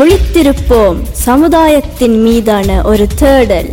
[0.00, 3.70] விழித்திருப்போம் சமுதாயத்தின் மீதான ஒரு தேடல்.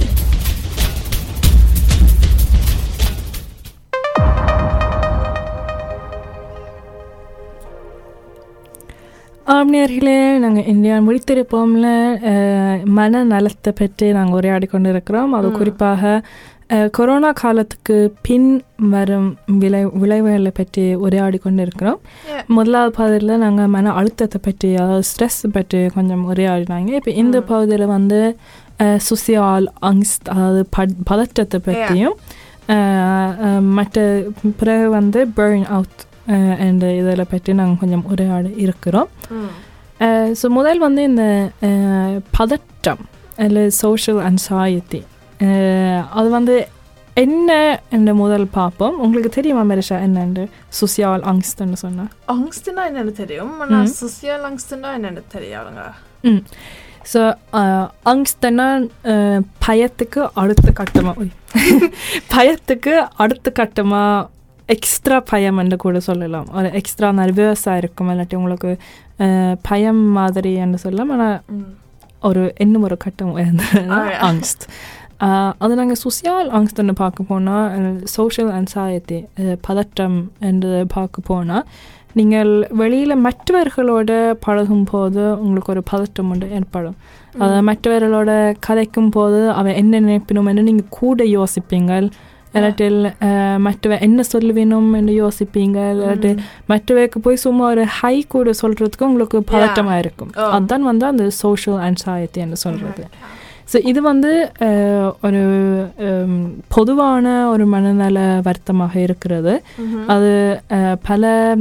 [9.47, 11.87] ஆம்னியர்களே நாங்கள் இந்தியா முடித்திருப்போம்ல
[12.83, 16.21] மன நலத்தை பற்றி நாங்கள் உரையாடி கொண்டு இருக்கிறோம் அது குறிப்பாக
[16.95, 18.47] கொரோனா காலத்துக்கு பின்
[18.93, 19.27] வரும்
[19.61, 21.99] விளை விளைவுகளை பற்றி உரையாடி கொண்டு இருக்கிறோம்
[22.55, 26.91] முதலாவது பகுதியில் நாங்கள் மன அழுத்தத்தை பற்றி அதாவது ஸ்ட்ரெஸ் பற்றி கொஞ்சம் உரையாடினாங்க.
[26.99, 28.19] இப்போ இந்த பகுதியில் வந்து
[29.07, 32.17] சுசியால் அங்ஸ்ட் அதாவது பட் பதற்றத்தை பற்றியும்
[33.77, 33.97] மற்ற
[34.61, 36.01] பிறகு வந்து பேர்ன் அவுட்
[36.69, 39.09] என்ற இதில் பற்றி நாங்கள் கொஞ்சம் உரையாடி இருக்கிறோம்.
[40.39, 41.25] ஸோ முதல் வந்து இந்த
[42.37, 43.03] பதற்றம்
[43.45, 44.99] இல்லை சோஷியல் அன்சாயத்தி
[46.19, 46.55] அது வந்து
[47.13, 47.51] என்ன
[47.89, 48.97] என்று முதல் பார்ப்போம்.
[48.99, 50.43] உங்களுக்கு தெரியுமா மெரிஷா என்னென்று
[50.79, 53.59] சுசியால் அங்ஸ்ட்னு சொன்னேன் அங்ஸ்ட்னா என்னன்னு தெரியும்.
[53.59, 55.83] ஆனா சோசியல் அங்ஸ்ட்னா என்னன்னு தெரியாதுங்க.
[56.21, 56.41] ம்.
[57.13, 57.21] ஸோ
[58.11, 58.67] அங்ஸ்டனா
[59.65, 61.27] பயத்துக்கு அடுத்த கட்டமாக.
[62.33, 62.93] பயத்துக்கு
[63.23, 64.27] அடுத்த கட்டமாக
[64.75, 66.47] எக்ஸ்ட்ரா பயம் என்று கூட சொல்லலாம்.
[66.53, 68.09] ஒரு எக்ஸ்ட்ரா நர்வஸாக இருக்கும்.
[68.13, 68.71] இல்லாட்டி உங்களுக்கு
[69.61, 71.09] பயம் மாதிரி என்று சொல்லலாம்.
[71.09, 71.37] ஆனால்
[72.21, 73.33] ஒரு இன்னும் ஒரு கட்டம்.
[74.29, 74.65] அங்ஸ்ட்
[75.59, 79.19] அது நாங்கள் சோசியல் அங்ஸ்ட்னு பார்க்க போனால் சோஷியல் அன்சாயத்தி
[79.61, 81.65] பதற்றம் என்று பார்க்க போனால்
[82.15, 86.95] நீங்கள் வெளியில் மற்றவர்களோட பழகும் போது உங்களுக்கு ஒரு பதற்றம் ஒன்று ஏற்படும்.
[87.39, 88.31] அது மற்றவர்களோட
[88.67, 92.07] கதைக்கும் போது அவன் என்ன நினைப்பினும் என்று நீங்கள் கூட யோசிப்பீங்கள்.
[92.53, 96.31] இல்லாட்டில் அஹ், மற்றவ என்ன சொல்லுவேணும் என்று யோசிப்பீங்க இல்லாட்டி
[96.69, 100.31] மற்றவைக்கு போய் சும்மா ஒரு ஹை கூட சொல்றதுக்கு உங்களுக்கு பதட்டமாக இருக்கும்.
[100.37, 100.49] Oh.
[100.51, 103.03] அதுதான் வந்து அந்த சோஷியல் அன்சாயத்தி என்று சொல்றது.
[103.73, 104.31] ஸோ இது வந்து
[105.21, 105.41] ஒரு
[106.67, 109.61] பொதுவான ஒரு மனநல வருத்தமாக இருக்கிறது
[110.07, 110.31] அது
[111.03, 111.55] பல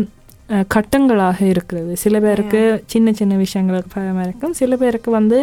[0.68, 5.38] கட்டங்களாக இருக்கிறது சில பேருக்கு சின்ன சின்ன விஷயங்களுக்கு பயமாக இருக்கும் சில பேருக்கு வந்து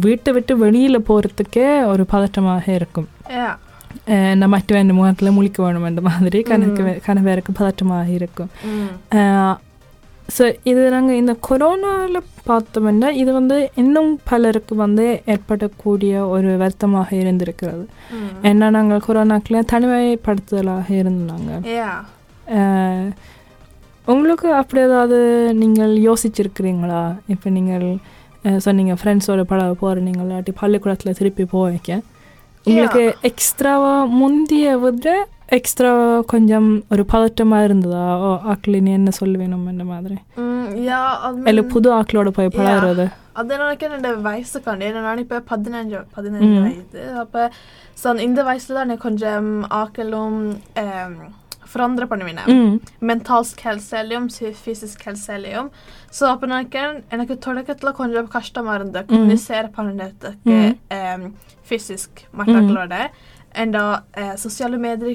[0.00, 3.08] வீட்டை விட்டு வெளியில் போகிறதுக்கே ஒரு பதட்டமாக இருக்கும்
[4.32, 8.50] நம்ம மற்ற வேண்ட முகத்தில் முழிக்க வேணும் என்ற மாதிரி கணக்கு கன பேருக்கு பதட்டமாக இருக்கும்.
[10.36, 12.18] ஸோ இது நாங்கள் இந்த கொரோனாவில்
[12.48, 17.84] பார்த்தோம்னா இது வந்து இன்னும் பலருக்கு வந்து ஏற்படக்கூடிய ஒரு வருத்தமாக இருந்திருக்கிறது.
[18.48, 21.50] ஏன்னா நாங்கள் கொரோனாக்கில் தனிமைப்படுத்துதலாக இருந்தாங்க
[24.06, 25.18] உங்களுக்கு அப்படி ஏதாவது
[25.62, 27.02] நீங்கள் யோசிச்சிருக்கிறீங்களா?
[27.28, 27.88] இப்போ நீங்கள்
[28.66, 31.90] சொன்னீங்க ஃப்ரெண்ட்ஸோட பழக போகிறீங்க இல்லாட்டி பள்ளிக்கூடத்தில் திருப்பி போவைக்க
[32.66, 35.08] உங்களுக்கு எக்ஸ்ட்ராவா முந்திய விட
[35.49, 35.91] எக்ஸ்ட்ரா
[36.25, 41.63] கொஞ்சம் ஒரு பதட்டமாக இருந்ததா ஓ ஆக்கள் நீ என்ன சொல்லுவேணும் இந்த மாதிரி ம், yeah, அது இல்லை
[41.73, 47.41] புது ஆக்களோட போய் பழகுறது அது நினைக்கிறேன் என்னோட வயசுக்காண்டி ஏன்னா நான் இப்போ பதினஞ்சு பதினஞ்சு வயது அப்போ
[48.03, 49.49] ஸோ இந்த வயசுல தான் எனக்கு கொஞ்சம்
[49.81, 50.39] ஆக்களும்
[51.73, 52.73] förändra பண்ணுவேன் ம்
[53.09, 54.25] mentalt hälsoällium,
[54.63, 55.65] fysisk hälsoällium.
[56.11, 60.57] Så அப்போ நினைக்கிறேன் எனக்கு தொடக்கத்தில் கொஞ்சம் கஷ்டமா இருந்தது kommunicera பண்ணுறதுக்கு
[61.69, 62.95] fysisk மற்றவங்களோட
[63.53, 63.97] and uh,
[64.35, 65.11] sociala medier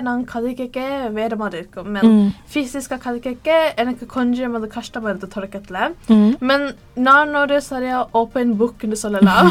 [0.00, 0.80] நாங்கள் கதை கேட்க
[1.10, 5.80] வேறு மாதிரி இருக்கும் men ம் fysiska கதை கேட்க எனக்கு கொஞ்சம் அது கஷ்டமா இருந்தது தொடக்கத்தில்
[6.16, 6.62] ம் men
[7.06, 9.48] நான் ஒரு சரியா ஓப்பன் புக்னு சொல்லலாம்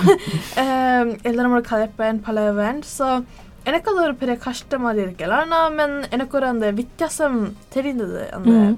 [0.63, 3.07] um, எல்லாரும் கதைப்பேன் பழகுவேன் ஸோ
[3.65, 8.53] எனக்கு அது ஒரு பெரிய கஷ்டம் மாதிரி இருக்கல ஆனால் men எனக்கு ஒரு அந்த வித்தியாசம் தெரிந்தது அந்த
[8.59, 8.77] ம்.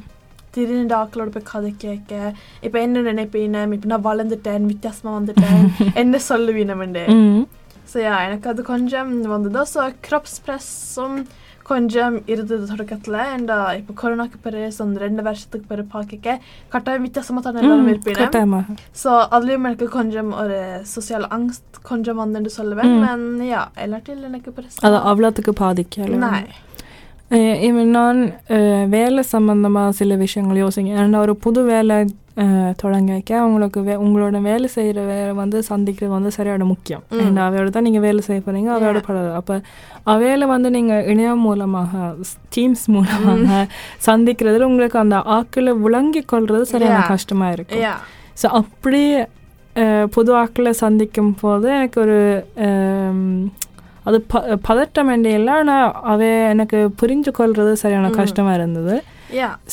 [0.56, 2.14] திடீர்னு ஆக்களோட போய் கதை கேட்க
[2.62, 5.62] இப்போ என்ன நினைப்பீன இப்போ நான் வளர்ந்துட்டேன் வித்தியாசமா வந்துட்டேன்
[5.96, 7.04] என்ன சொல்லுவீனமெண்டு
[7.95, 11.25] jäin kadukonjem vandedoso kroppspress som
[11.67, 16.37] konjem irdu torkatle enda ipo koronak pere son sånn rende versetuk pere pakeke.
[16.71, 18.63] Karta mitja samatane mm, mirpine
[18.95, 23.01] så alle merker konjem ore sosial angst konjem anden du så mm.
[23.03, 26.19] men ja eller til nekke press alla avlat ikke padik eller?
[26.23, 26.66] Nei.
[27.31, 27.41] Nej.
[27.61, 28.19] Eh, நான்
[28.49, 30.91] eh, வேலை சம்பந்தமாக சில விஷயங்கள் யோசிங்க.
[30.97, 31.97] ஏன்னா ஒரு புது வேலை
[32.37, 32.49] eh,
[32.83, 33.41] தொடங்கிக்க.
[33.47, 37.03] உங்களுக்கு வே உங்களோட வேலை செய்கிற வேலை வந்து சந்திக்கிறது வந்து சரியான முக்கியம்.
[37.21, 39.55] ஏன்னா அவையோட தான் நீங்கள் வேலை செய்ய போகிறீங்க அவையோட படாது அப்போ
[40.07, 42.03] அவையில வந்து நீங்கள் இணையம் மூலமாக
[42.57, 43.63] டீம்ஸ் மூலமாக
[44.07, 47.07] சந்திக்கிறதுல உங்களுக்கு அந்த ஆக்களை விளங்கி கொள்வது சரியான.
[47.09, 47.83] கஷ்டமாக இருக்கும்.
[47.83, 47.95] Ja.
[48.43, 49.03] ஸோ அப்படி
[49.77, 52.19] அஹ், புது ஆக்களை சந்திக்கும் போது எனக்கு ஒரு
[54.09, 56.21] அது ப பதட்டம் வேண்டிய இல்லை ஆனால் அவ
[56.53, 58.97] எனக்கு புரிஞ்சு கொள்வது சரியான கஷ்டமாக இருந்தது.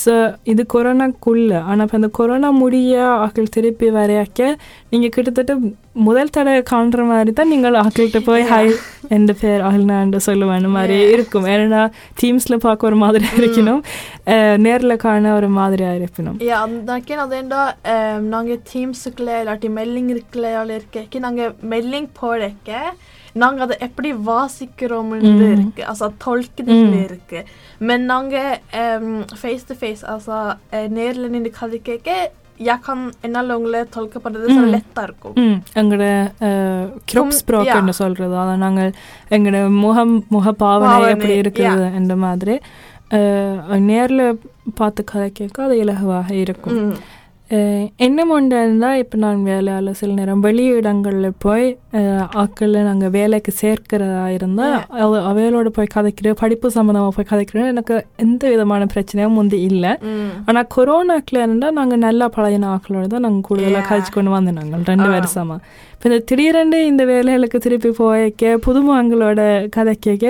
[0.03, 0.13] ஸோ
[0.51, 1.51] இது கொரோனாக்குள்ள.
[1.69, 2.93] ஆனால் இப்போ இந்த கொரோனா முடிய
[3.25, 4.39] ஆக்கள் திருப்பி வரையாக்க
[4.93, 5.55] நீங்கள் கிட்டத்தட்ட
[5.93, 8.71] முதல் தடவை காண்ற மாதிரி தான் நீங்கள் ஆக்கள்கிட்ட போய் ஹாய்
[9.09, 11.91] எந்த பேர் ஆள்னான்னு சொல்லுவேன் மாதிரி இருக்கும் ஏன்னா
[12.21, 13.81] டீம்ஸில் பார்க்க ஒரு மாதிரியாக இருக்கணும்
[14.57, 16.37] நேரில் காண ஒரு மாதிரியாக இருக்கணும்
[17.33, 22.79] den da eh, Nange Teams-க்குள்ள இல்லாட்டி மெல்லிங் இருக்குல்ல இருக்க நாங்க மெல்லிங் போடக்க
[23.33, 27.43] நாங்க அதை எப்படி வாசிக்கிறோம்னு இருக்கு alltså tolkningen இருக்கு
[27.79, 28.61] men நாங்க
[29.41, 32.27] face to face alltså eh, நேர்ல நின்று கதைக்க
[32.59, 33.55] jag kan என்னால
[33.95, 35.35] tolka பண்றது så lättா இருக்கும்
[35.75, 36.05] எங்களோட
[37.11, 38.91] கிரோப்ஸ்ப்ரோக்குன்னு சொல்கிறது அதை நாங்கள்
[39.29, 42.59] எங்களோட முகம் முகப்பாவனை பாவனை, எப்படி இருக்குது என்ற மாதிரி
[43.79, 44.39] நேரில்
[44.75, 46.95] பார்த்து கதை கேட்க அது இலகுவாக இருக்கும் Mm.
[47.97, 51.65] என்ன ஒன்றுன்னா இப்போ நான் வேலையால் சில நேரம் வெளியிடங்களில் போய்
[52.35, 58.49] ஆட்களை நாங்கள் வேலைக்கு சேர்க்கிறதா இருந்தால் அவ அவையோட போய் கதைக்கிறேன் படிப்பு சம்மந்தமாக போய் கதைக்கிறேன் எனக்கு எந்த
[58.49, 59.91] விதமான பிரச்சனையும் முந்தி இல்லை.
[60.45, 63.85] ஆனால் கொரோனாக்கில் இருந்தால் நாங்கள் நல்லா பழகின ஆக்களோட தான் நாங்கள் கூடுதலாக.
[63.89, 65.15] கழிச்சு கொண்டு வந்தோம் நாங்கள் ரெண்டு ஆ.
[65.15, 65.57] வருஷமா.
[65.93, 70.25] இப்போ இந்த திடீரெண்டு இந்த வேலைகளுக்கு திருப்பி போய்க்க புதுமாங்களோட கதை கேட்க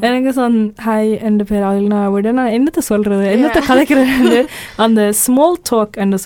[0.00, 3.24] எனக்கு சொன் ஹாய் என்ற பேர் ஆகலனா விட நான் என்னத்தை சொல்றது?
[3.34, 4.40] என்னத்தை கதைக்கிறது
[4.78, 6.18] அந்த ஸ்மால் டாக் என்று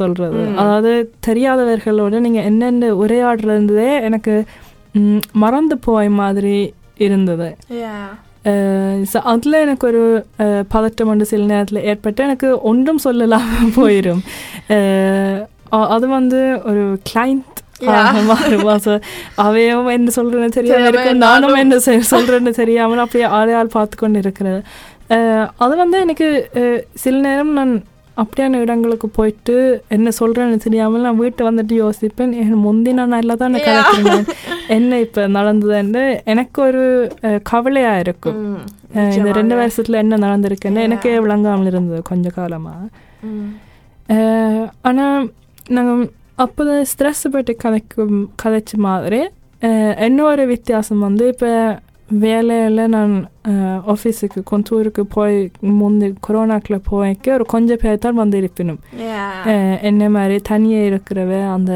[0.56, 0.92] அதாவது
[1.26, 4.34] தெரியாதவர்களோட நீங்க என்னென்ன உரையாடுறதே எனக்கு
[4.94, 6.56] ம், மறந்து போய் மாதிரி
[6.98, 7.48] இருந்தது.
[7.78, 8.06] Yeah.
[9.10, 10.02] ஸோ அதில் எனக்கு ஒரு
[10.70, 13.48] பதட்டம் ஒன்று சில நேரத்தில் ஏற்பட்டு எனக்கு ஒன்றும் சொல்லலாம
[13.78, 14.22] போயிடும்
[15.90, 17.56] அது வந்து ஒரு கிளைண்ட்
[19.38, 21.22] அவையும் என்ன சொல்றேன்னு தெரியாம இருக்கும்.
[21.24, 21.76] நானும் என்ன
[22.10, 24.60] சொல்றேன்னு தெரியாமல் அப்படியே ஆளையால் பார்த்து கொண்டு இருக்கிறது.
[25.10, 26.28] அஹ், அது வந்து எனக்கு
[26.96, 27.74] சில நேரம் நான்
[28.18, 29.54] அப்படியான இடங்களுக்கு போயிட்டு
[29.88, 33.56] என்ன சொல்றேன்னு தெரியாமல் நான் வீட்டு வந்துட்டு யோசிப்பேன் என் முந்தி நான் நல்லா தான்.
[33.66, 34.24] கலக்கிறேன்
[34.68, 36.82] என்ன இப்போ நடந்ததுன்னு எனக்கு ஒரு
[37.22, 38.40] அஹ், கவலையா இருக்கும்
[39.14, 39.54] இந்த ரெண்டு.
[39.60, 40.84] வருஷத்துல என்ன நடந்திருக்குன்னு.
[40.86, 42.74] எனக்கே விளங்காமல் இருந்தது கொஞ்ச காலமா
[43.24, 43.46] Mm.
[44.08, 45.04] அஹ், ஆனா
[45.70, 46.02] நாங்கள்
[46.38, 48.12] அப்போ ஸ்ட்ரெஸ் பட்டு கதைக்கும்
[48.42, 49.20] கதைச்ச மாதிரி
[50.06, 51.48] இன்னொரு வித்தியாசம் வந்து இப்போ
[52.16, 53.14] வேலையில் நான்
[53.86, 55.36] ஆஃபீஸுக்கு கொந்தூருக்கு போய்
[55.78, 59.26] முந்தி கொரோனாக்கில் போய்க்க ஒரு கொஞ்சம் பேர் தான் வந்து இருப்பினும் Yeah.
[59.46, 61.72] அஹ் என்ன மாதிரி தனியாக இருக்கிறவ அந்த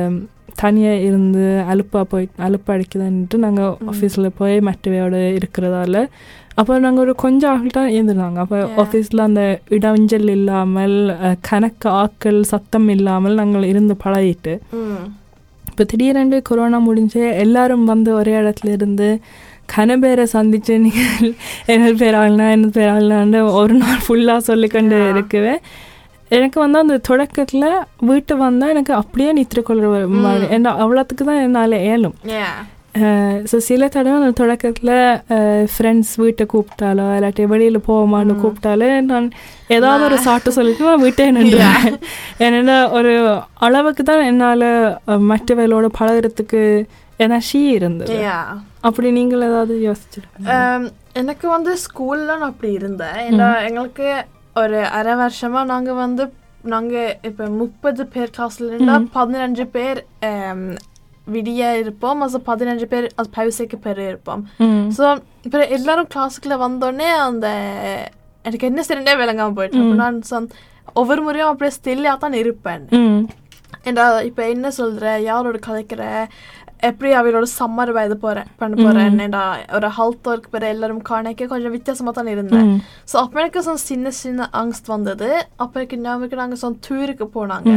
[0.56, 5.96] தனியாக இருந்து அலுப்பாக போய் அலுப்பு அடிக்குதுன்ட்டு நாங்கள் ஆஃபீஸில் போய் மற்றவையோட இருக்கிறதால
[6.54, 8.58] அப்போ நாங்கள் ஒரு கொஞ்சம் ஆட்கள் தான் இருந்திருந்தாங்க அப்போ.
[8.76, 10.96] ஆஃபீஸில் அந்த இடைஞ்சல் இல்லாமல்
[11.40, 14.54] கணக்கு ஆக்கள் சத்தம் இல்லாமல் நாங்கள் இருந்து பழகிட்டு.
[15.64, 19.08] இப்போ திடீரென்று கொரோனா முடிஞ்சு எல்லாரும் வந்து ஒரே இடத்துல இருந்து
[19.74, 21.30] கன பேரை சந்திச்சு நீங்கள்
[21.74, 25.10] என்ன பேர் ஆகலாம் என்ன பேர் ஆகலான்னு ஒரு நாள் ஃபுல்லாக சொல்லிக்கொண்டு Yeah.
[25.12, 25.54] இருக்குவே
[26.30, 27.66] எனக்கு வந்து அந்த தொடக்கத்தில்
[28.10, 29.88] வீட்டு வந்தால் எனக்கு அப்படியே நித்திர கொள்கிற
[30.26, 30.46] மாதிரி.
[30.56, 32.54] ஏன்னா அவ்வளோத்துக்கு தான் என்னால் ஏலும் Yeah.
[33.50, 34.90] ஸோ சில தடவை அந்த தொடக்கத்தில்
[35.74, 39.28] ஃப்ரெண்ட்ஸ் வீட்டை கூப்பிட்டாலோ இல்லாட்டி வெளியில் போவோமான்னு கூப்பிட்டாலே நான்
[39.76, 41.86] ஏதாவது ஒரு சாட்டு சொல்லிட்டு நான் வீட்டே நின்றுவேன்.
[42.46, 43.12] ஏன்னா ஒரு
[43.68, 44.66] அளவுக்கு தான் என்னால்
[45.30, 46.62] மற்றவர்களோட பழகுறதுக்கு
[47.20, 48.18] எனர்ஜி இருந்தது.
[48.88, 50.52] அப்படி நீங்கள் ஏதாவது யோசிச்சிருக்கீங்க
[51.20, 53.18] எனக்கு வந்து ஸ்கூல்ல நான் அப்படி இருந்தேன்.
[53.28, 54.06] ஏன்னா எங்களுக்கு
[54.62, 56.24] ஒரு அரை வருஷமா நாங்க வந்து
[56.72, 56.94] நாங்க
[57.28, 60.00] இப்ப முப்பது பேர் கிளாஸ்ல இருந்தா பதினஞ்சு பேர்
[61.34, 62.22] விடிய இருப்போம்.
[62.26, 64.42] அது பதினஞ்சு பேர் அது பவிசைக்கு பேர் இருப்போம்.
[64.98, 65.04] ஸோ
[65.46, 67.46] இப்போ எல்லாரும் கிளாஸுக்குள்ள வந்தோடனே அந்த
[68.44, 70.50] எனக்கு என்ன சரிண்டே விளங்காம போயிட்டு நான்
[71.00, 72.84] ஒவ்வொரு முறையும் அப்படியே ஸ்டில்லாக தான் இருப்பேன்.
[73.88, 75.04] ஏண்டா இப்போ என்ன சொல்ற?
[75.28, 76.02] யாரோட கதைக்கிற
[76.81, 79.43] எப்படி அவளோட சம்மர் இது போறேன் பண்ண போறேன் ஏண்டா
[79.75, 82.77] ஒரு ஹெல்த் ஒர்க் பிற எல்லாரும் காணிக்க கொஞ்சம் வித்தியாசமா தான் இருந்தேன் ம்.
[83.11, 87.71] ஸோ அப்போ எனக்கு சொன்ன சின்ன சின்ன angst வந்தது அப்போ எனக்கு ஞாபகம் நாங்கள் சொன்ன டூருக்கு போனாங்க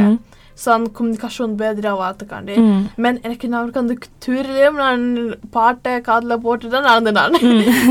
[0.57, 2.81] ஸோ அந்த கம்யூனிகேஷன் பேதிரா வார்த்தைக்காண்டி ம்.
[2.99, 5.05] men எனக்கு ஞாபகம் அந்த டூர்லேயும் நான்
[5.51, 7.37] பாட்டை காதில் போட்டு தான் நடந்தேன் நான்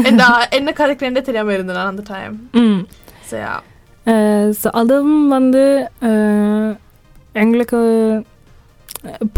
[0.07, 2.81] ஏண்டா என்ன கதைக்கிறேன்னே தெரியாம இருந்தேன் நான் அந்த டைம் ம்
[3.31, 3.41] ஸோ
[4.59, 5.63] ஸோ அதுவும் வந்து
[6.07, 6.73] அஹ்,
[7.35, 7.81] எங்களுக்கு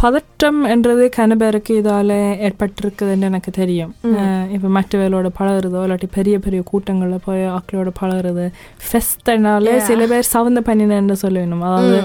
[0.01, 2.13] பதட்டம் என்றது கனபேருக்கு இதால்
[2.45, 3.91] ஏற்பட்டிருக்குதுன்னு எனக்கு தெரியும்.
[4.51, 8.45] இப்போ மற்றவர்களோட பழகுறதோ இல்லாட்டி பெரிய பெரிய கூட்டங்களில் போய் ஆக்களோட பழகுறது
[8.87, 9.65] ஃபெஸ்ட்னால.
[9.81, 11.99] சில பேர் சவந்த பண்ணினேன்னு சொல்லணும் அதாவது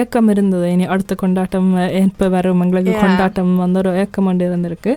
[0.00, 0.66] ஏக்கம் இருந்தது.
[0.70, 2.62] இனி அடுத்த கொண்டாட்டம் எப்போ வரும்.
[2.62, 2.94] எங்களுக்கு.
[3.00, 4.94] கொண்டாட்டம் வந்து ஒரு ஏக்கம் கொண்டு இருந்திருக்கு.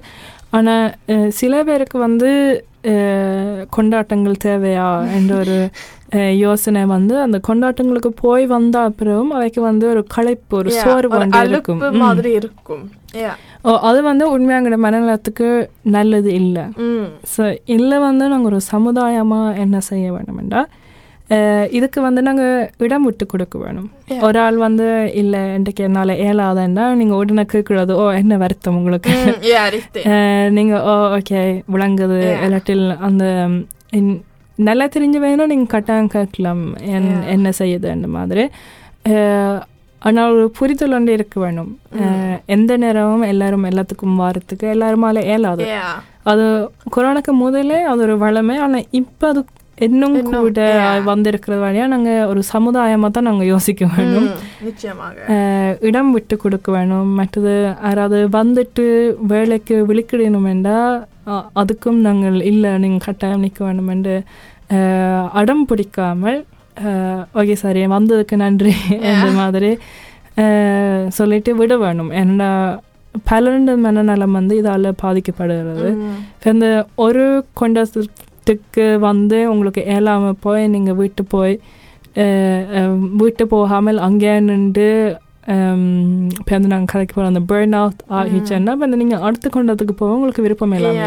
[0.52, 0.88] ஆனால்
[1.34, 2.30] சில பேருக்கு வந்து
[2.90, 4.86] அஹ், கொண்டாட்டங்கள் தேவையா?
[5.14, 5.56] என்ற ஒரு
[6.40, 11.82] யோசனை வந்து அந்த கொண்டாட்டங்களுக்கு போய் வந்த அப்புறம் அவைக்கு வந்து ஒரு களைப்பு ஒரு சோர்வு வந்து இருக்கும்.
[12.02, 12.84] மாதிரி இருக்கும்.
[13.64, 15.48] ஓ, அது வந்து உண்மையாங்கிற மனநலத்துக்கு
[15.92, 16.66] நல்லது இல்லை
[17.32, 20.62] ஸோ இதில் வந்து நாங்கள் ஒரு சமுதாயமாக என்ன செய்ய வேணுமெண்டா
[21.30, 23.90] அஹ், இதுக்கு வந்து நாங்கள் இடம் விட்டு கொடுக்க வேணும்.
[24.22, 29.38] ஒரு ஆள் வந்து இல்லை இன்றைக்கு என்னால் ஏலாதேன்னா நீங்கள் உடனே கேட்கக்கூடாது ஓ என்ன வருத்தம் உங்களுக்கு ம்,
[29.46, 30.08] yeah, riktigt.
[30.12, 31.42] அஹ், நீங்க ஓ ஓகே
[31.74, 32.18] விளங்குது.
[32.46, 33.26] இல்லாட்டில் அந்த
[34.60, 36.64] நல்லா தெரிஞ்சு வேணும் நீங்கள் கட்டாயம் கேட்கலாம்.
[36.88, 37.12] என்.
[37.28, 38.44] என்ன செய்யுதுன்ற மாதிரி.
[39.06, 39.60] அஹ்,
[40.02, 41.72] ஆனால் ஒரு புரிதல் ஒன்று இருக்க வேணும்.
[42.48, 45.24] எந்த நேரமும் எல்லாரும் எல்லாத்துக்கும் வாரத்துக்கு எல்லாருமால
[45.70, 45.94] Yeah.
[46.24, 46.46] அது
[46.96, 48.58] கொரோனாக்கு முதலே அது ஒரு வளமை.
[48.58, 49.42] ஆனால் இப்போ அது
[49.88, 50.62] இன்னும் கூட.
[51.10, 54.28] வந்திருக்கிறது வழியாக நாங்கள் ஒரு சமுதாயமாக தான் நாங்கள் யோசிக்க வேணும்.
[54.68, 55.18] நிச்சயமாக.
[55.90, 57.10] இடம் விட்டு கொடுக்க வேணும்.
[57.20, 57.54] மற்றது
[57.88, 58.86] யாராவது வந்துட்டு
[59.34, 60.98] வேலைக்கு விழிக்கிடணும் என்றால்
[61.62, 64.16] அதுக்கும் நாங்கள் இல்லை நீங்கள் கட்டாயம் நிற்க வேண்டும் என்று
[65.42, 66.40] அடம் பிடிக்காமல்
[67.40, 68.74] ஓகே சாரி வந்ததுக்கு நன்றி
[69.12, 69.72] என்ற மாதிரி
[71.18, 72.12] சொல்லிட்டு விட வேணும்.
[72.22, 72.50] ஏன்னா
[73.30, 75.90] பலருண்டு மனநலம் வந்து இதால் பாதிக்கப்படுகிறது.
[76.52, 76.68] இந்த
[77.06, 77.24] ஒரு
[78.50, 81.56] கொண்டத்துக்கு வந்து உங்களுக்கு ஏழாம போய் நீங்கள் வீட்டு போய்
[83.18, 84.88] வீட்டு போகாமல் அங்கே நின்று
[86.38, 88.02] இப்போ வந்து நாங்கள் கதைக்கு போகிறோம் அந்த பேர்ன் அவுட்
[88.74, 91.06] இப்போ நீங்கள் அடுத்த கொண்டத்துக்கு போக உங்களுக்கு விருப்பம் இல்லாமல்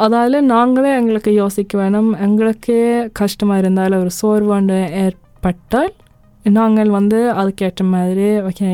[0.00, 2.10] அதால நாங்களே எங்களுக்கு யோசிக்க வேணும்.
[2.18, 2.80] எங்களுக்கே
[3.12, 5.92] கஷ்டமாக இருந்தாலும் ஒரு சோர்வாண்டு ஏற்பட்டால்
[6.44, 8.70] நாங்கள் வந்து அதுக்கேற்ற மாதிரி ஓகே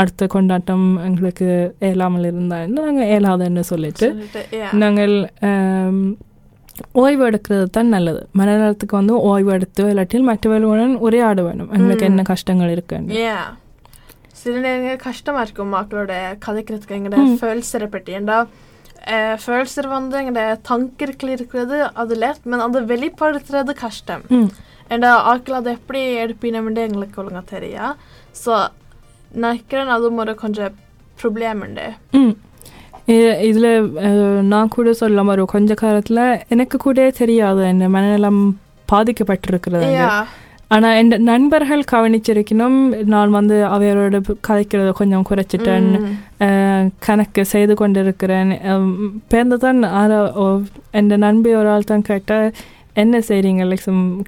[0.00, 1.48] அடுத்த கொண்டாட்டம் எங்களுக்கு
[1.88, 4.08] ஏழாமல் இருந்தால் நாங்கள் ஏழாதுன்னு சொல்லிட்டு
[4.82, 5.14] நாங்கள்
[7.02, 12.72] ஓய்வு எடுக்கிறது தான் நல்லது மனநலத்துக்கு வந்து ஓய்வு எடுத்து இல்லாட்டில் மற்றவர்களுடன் உரையாட வேணும் எங்களுக்கு என்ன கஷ்டங்கள்
[12.76, 13.18] இருக்குன்னு
[14.40, 16.12] சில நேரங்கள் கஷ்டமாக இருக்கும் மக்களோட
[16.44, 18.38] கதைக்கிறதுக்கு எங்களோட ஃபேல்ஸரை பற்றி ஏண்டா
[19.44, 24.24] følelser வந்து எங்களோட தங்கிருக்கில் இருக்கிறது அது லேட் men அதை வெளிப்படுத்துறது கஷ்டம்
[24.94, 27.86] ஏண்டா ஆக்கள் அதை எப்படி எடுப்பினோம்னு எங்களுக்கு ஒழுங்காக தெரியா
[28.42, 28.52] ஸோ
[29.34, 30.74] நினைக்கிறேன் அது ஒரு கொஞ்சம்
[31.18, 31.86] ப்ராப்ளம் உண்டு
[33.42, 33.68] இதுல
[34.40, 38.58] நான் கூட சொல்ல ஒரு கொஞ்ச காலத்துல எனக்கு கூட தெரியாது என்ன மனநலம்
[38.92, 40.26] பாதிக்கப்பட்டிருக்கிறது Ja.
[40.68, 45.88] ஆனா என் நண்பர்கள் கவனிச்சிருக்கணும் நான் வந்து அவையோட கதைக்கிறத கொஞ்சம் குறைச்சிட்டேன்
[46.98, 48.50] கணக்கு செய்து கொண்டிருக்கிறேன்
[49.28, 49.80] பேர்ந்து தான்
[50.92, 52.52] என் நண்பி ஒரு ஆள் தான் கேட்டால்
[52.94, 53.84] என்ன செய்கிறீங்க லைக்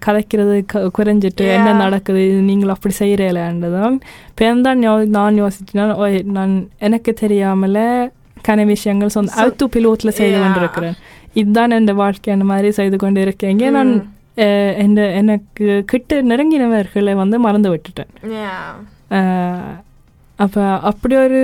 [0.06, 1.72] கதைக்கிறது க குறைஞ்சிட்டு என்ன.
[1.72, 3.96] நடக்குது நீங்கள் அப்படி செய்கிறீங்களேன்றதான்
[4.40, 5.84] பேர்ந்தான் யோ நான் யோசிச்சுனா
[6.22, 8.10] நான் எனக்கு தெரியாமல
[8.48, 10.40] கன விஷயங்கள் சொந்த அவுத்து பிலோட்டில் செய்து.
[10.40, 10.96] கொண்டிருக்கிறேன்
[11.32, 13.92] இதுதான் என் வாழ்க்கை அந்த மாதிரி செய்து கொண்டு இருக்கேங்க நான்
[14.36, 14.44] Mm.
[14.78, 18.12] என் எனக்கு கிட்ட நெருங்கினவர்களை வந்து மறந்து விட்டுட்டேன்.
[20.38, 21.40] அப்போ அப்படி ஒரு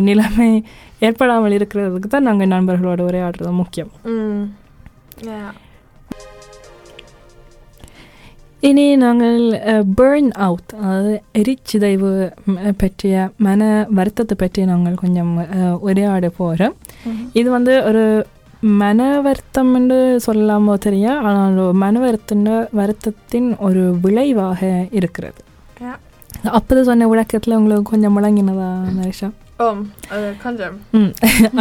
[0.00, 0.64] நிலைமை
[1.00, 4.42] ஏற்படாமல் இருக்கிறதுக்கு தான் நாங்கள் நண்பர்களோட உரையாடுறது முக்கியம் Mm.
[8.60, 9.40] இனி நாங்கள்
[9.96, 12.30] பேர்ன் அவுட் அதாவது எரிச்சிதைவு
[12.76, 15.32] பற்றிய மன வருத்தத்தை பற்றி நாங்கள் கொஞ்சம்
[15.78, 16.74] உரையாட போகிறோம்
[17.32, 18.26] இது வந்து ஒரு
[18.60, 22.46] மன வருத்தம் என்று சொல்லாமோ தெரியும் ஆனால் மன வருத்தின்
[22.76, 25.40] வருத்தத்தின் ஒரு விளைவாக இருக்கிறது.
[26.50, 29.30] அப்போது சொன்ன விளக்கத்தில் உங்களுக்கு கொஞ்சம் முழங்கினதா நரேஷா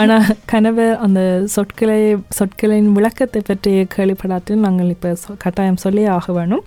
[0.02, 1.22] ஆனால் கனவு அந்த
[1.56, 2.00] சொற்களை
[2.38, 5.12] சொற்களின் விளக்கத்தை பற்றி கேள்விப்படாட்டு நாங்கள் இப்போ
[5.44, 6.64] கட்டாயம் சொல்லி ஆக வேணும்.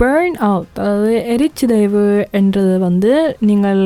[0.00, 2.04] பேர்ன் அவுட் அதாவது எரிச்சிதைவு
[2.38, 3.12] என்றது வந்து
[3.48, 3.82] நீங்கள்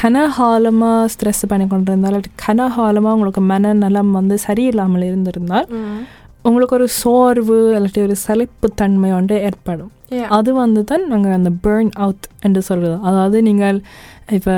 [0.00, 5.68] கனகாலமாக ஸ்ட்ரெஸ் பண்ணி கொண்டிருந்தால் கனகாலமாக உங்களுக்கு மனநலம் வந்து சரியில்லாமல் இருந்திருந்தால்.
[6.48, 10.24] உங்களுக்கு ஒரு சோர்வு இல்லாட்டி ஒரு சலிப்புத்தன்மை ஒன்று ஏற்படும் Yeah.
[10.36, 13.78] அது வந்து தான் நாங்கள் அந்த பேர்ன் அவுட் என்று சொல்கிறது அதாவது நீங்கள்
[14.38, 14.54] இப்போ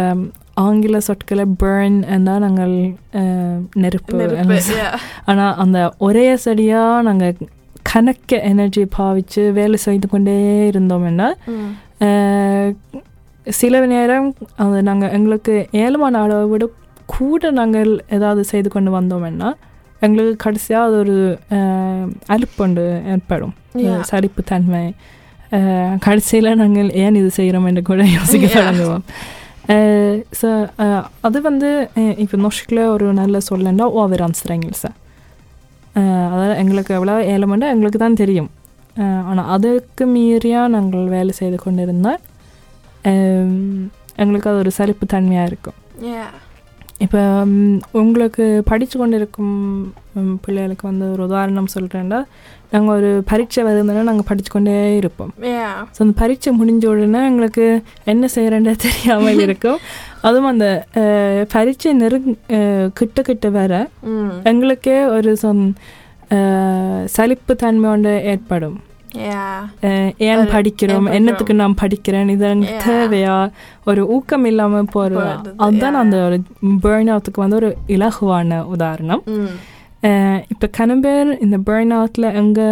[0.63, 2.75] ஆங்கில சொற்களை பேர்ன் என்றால் நாங்கள்
[3.83, 4.19] நெருப்பு.
[5.27, 7.35] ஆனால் அந்த ஒரே செடியாக நாங்கள்
[7.91, 10.37] கணக்க எனர்ஜி பாவிச்சு வேலை செய்து கொண்டே
[10.71, 11.67] இருந்தோம்னா Mm.
[12.05, 12.71] அஹ்,
[13.47, 16.65] சில நேரம் அது நாங்கள் எங்களுக்கு ஏழுமான அளவை விட
[17.13, 19.51] கூட நாங்கள் ஏதாவது செய்து கொண்டு வந்தோம்னா
[20.03, 21.17] எங்களுக்கு கடைசியாக அது ஒரு
[21.57, 24.01] அஹ், அலுப்பு ஒன்று ஏற்படும் Yeah.
[24.11, 24.85] சலிப்புத்தன்மை
[26.01, 28.47] கடைசியில் நாங்கள் ஏன் இது செய்கிறோம் என்று கூட யோசிக்க.
[28.55, 29.05] தொடங்குவோம்
[30.39, 30.49] ஸோ
[31.23, 31.69] அது வந்து
[32.23, 34.91] இப்போ நொஷ்கில் ஒரு நல்ல சொல்லண்டா ஓவர் அன்ஸ்ட்ரெங்கில்ஸை
[36.27, 38.51] அதாவது எங்களுக்கு எவ்வளோ ஏழமண்டா எங்களுக்கு தான் தெரியும்
[39.27, 42.21] ஆனால் அதுக்கு மீறியாக நாங்கள் வேலை செய்து கொண்டிருந்தால்
[43.05, 43.55] அஹ்,
[44.19, 45.79] எங்களுக்கு அது ஒரு சலிப்பு தன்மையாக இருக்கும்
[47.01, 47.21] இப்போ
[48.01, 49.55] உங்களுக்கு படித்து கொண்டிருக்கும்
[50.15, 52.19] ம், பிள்ளைகளுக்கு வந்து ஒரு உதாரணம் சொல்கிறேன்டா
[52.73, 55.73] நாங்கள் ஒரு பரீட்சை வருதுன்னா நாங்கள் படித்து கொண்டே இருப்போம் Yeah.
[55.91, 57.67] ஸோ அந்த பரீட்சை முடிஞ்ச உடனே எங்களுக்கு
[58.05, 59.81] என்ன செய்கிறேன்றே தெரியாமல் இருக்கும்
[60.23, 60.69] அதுவும் அந்த
[61.53, 61.93] பரீட்சை
[62.53, 63.73] அஹ், கிட்ட கிட்ட வர.
[64.45, 65.63] எங்களுக்கே ஒரு சொன்
[67.13, 68.77] சலிப்பு தன்மை ஒன்று ஏற்படும்
[70.27, 72.87] ஏன் படிக்கிறோம் என்னத்துக்கு நான் படிக்கிறேன் இது எனக்கு Yeah.
[72.89, 73.37] தேவையா
[73.85, 75.23] ஒரு ஊக்கம் இல்லாமல் போகிறது
[75.61, 75.99] அதுதான்.
[76.01, 76.39] அந்த ஒரு
[76.83, 79.23] பேர்ன் அவுத்துக்கு வந்து ஒரு இலகுவான உதாரணம்.
[80.49, 82.67] இப்போ கன பேர் இந்த பேர்ன் அவுட்டில் எங்கே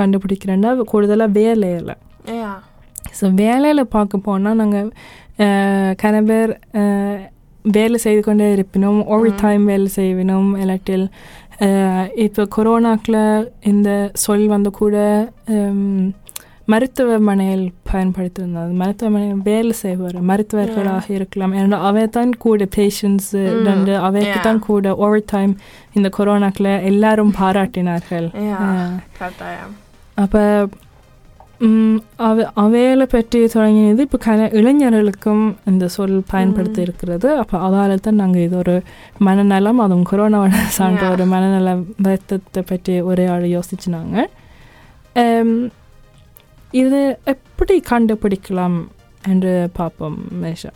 [0.00, 1.94] கண்டுபிடிக்கிறேன்னா கூடுதலாக வேலையில்.
[3.18, 4.88] ஸோ வேலையில் பார்க்க போனால் நாங்கள்
[5.96, 7.20] கன பேர் அஹ்,
[7.64, 11.06] வேலை செய்து கொண்டே இருப்பினோம் ஓவர் டைம் வேலை செய்வினோம் இல்லாட்டில்
[12.26, 13.22] இப்போ கொரோனாக்கில்
[13.72, 13.90] இந்த
[14.24, 14.96] சொல் வந்து கூட
[16.72, 21.52] மருத்துவமனையில் பயன்படுத்தியிருந்தது மருத்துவமனையில் வேலை செய்வார் மருத்துவர்களாக இருக்கலாம்.
[21.60, 23.32] ஏன்னா அவை தான் கூட பேஷண்ட்ஸ்
[23.68, 25.52] ரெண்டு அவைக்கு தான் கூட ஓவர் டைம்
[25.98, 28.28] இந்த கொரோனாக்கில் எல்லாரும் பாராட்டினார்கள்.
[30.24, 30.42] அப்போ
[32.26, 37.28] அவ அவைகளை பற்றி தொடங்கினது இப்போ கல இளைஞர்களுக்கும் இந்த சொல் பயன்படுத்தி இருக்கிறது.
[37.42, 38.74] அப்போ அதால் தான் நாங்கள் இது ஒரு
[39.28, 40.52] மனநலம் அதுவும் கொரோனாவோட
[41.02, 41.12] Yeah.
[41.14, 41.74] ஒரு மனநல
[42.06, 44.16] வருத்தத்தை பற்றி ஒரே ஆள் யோசிச்சுனாங்க.
[46.82, 47.00] இது
[47.34, 48.78] எப்படி கண்டுபிடிக்கலாம்
[49.32, 50.72] என்று பார்ப்போம் மேஷா.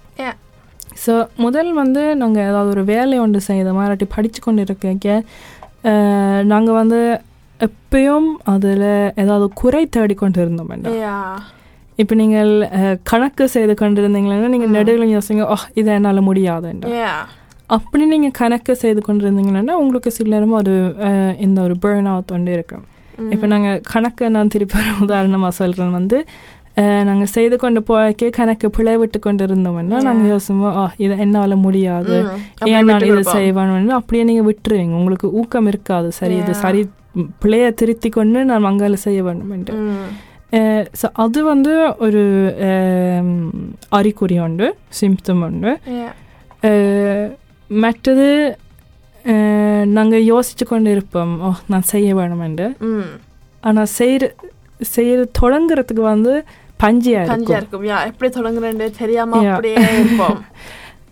[1.05, 5.25] ஸோ முதல் வந்து நாங்கள் ஏதாவது ஒரு வேலை ஒன்று செய்த மாதிரி படித்து கொண்டு இருக்க
[6.53, 7.01] நாங்கள் வந்து
[7.61, 8.87] எப்பயும் அதில்
[9.23, 11.41] ஏதாவது குறை தேடிக்கொண்டு இருந்தோம் வேண்டாம்
[11.99, 12.51] இப்போ நீங்கள்
[13.03, 14.77] கணக்கு செய்து கொண்டிருந்தீங்கன்னா நீங்கள் ம்.
[14.77, 17.11] நடுவில் யோசிங்க ஓ இதை என்னால் முடியாதுன்ற ja,
[17.71, 20.75] அப்படி நீங்கள் கணக்கு செய்து கொண்டிருந்தீங்கன்னா உங்களுக்கு சில நேரம் ஒரு
[21.39, 22.85] இந்த ஒரு பேர்ன் அவுட் ஒன்று இருக்கும்.
[23.19, 26.19] Mm, இப்போ நாங்கள் கணக்கு நான் திருப்பி உதாரணமாக சொல்கிறேன் வந்து
[27.05, 30.29] நாங்கள் செய்து கொண்டு போய்க்கே கணக்கு பிழை விட்டு கொண்டு இருந்தோம்னா நாங்கள்.
[30.33, 32.17] யோசிப்போம் ஆ இதை என்னால் முடியாது.
[32.25, 32.39] Mm,
[32.71, 33.23] ஏன் நான் இதை.
[33.37, 33.93] செய்வேன்னு?
[33.99, 34.95] அப்படியே நீங்கள் விட்டுருவீங்க.
[35.01, 36.11] உங்களுக்கு ஊக்கம் இருக்காது.
[36.21, 36.55] சரி இது.
[36.65, 36.83] சரி
[37.43, 39.75] பிழையை திருத்தி கொண்டு நான் மங்கால செய்ய வேண்டும் என்று.
[41.01, 41.73] ஸோ அது வந்து
[42.07, 42.23] ஒரு
[43.99, 44.69] அறிகுறி உண்டு
[45.01, 45.73] சிம்டம் உண்டு.
[47.71, 48.29] மற்றது
[49.97, 52.69] நாங்கள் யோசிச்சு கொண்டு இருப்போம் ஓ நான் செய்ய வேணும் என்று.
[53.69, 54.25] ஆனால் செய்கிற
[54.95, 56.33] செய்கிற தொடங்குறதுக்கு வந்து
[56.83, 57.25] பஞ்சியாக
[57.61, 57.87] இருக்கும்.
[58.11, 59.51] எப்படி தொடங்குறேன்னு தெரியாம Yeah.
[59.55, 60.39] அப்படியே இருப்போம்.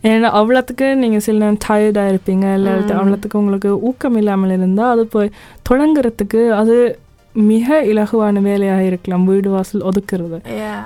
[0.02, 2.72] ஏன்னா அவ்வளோத்துக்கு நீங்கள் சில நேரம் டயர்டாக இருப்பீங்க இல்லை.
[2.72, 5.30] அவ்வளோத்துக்கு உங்களுக்கு ஊக்கம் இல்லாமல் இருந்தால் அது போய்
[5.70, 6.98] தொடங்குறதுக்கு அது
[7.34, 10.38] மிக இலகுவான வேலையாக இருக்கலாம் வீடு வாசல் ஒதுக்குறது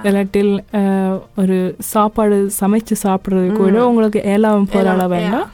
[0.04, 0.52] இல்லாட்டில்
[1.36, 3.86] ஒரு சாப்பாடு சமைச்சு சாப்பிட்றது கூட.
[3.86, 5.48] உங்களுக்கு ஏழாம், அளவு வேண்டாம்.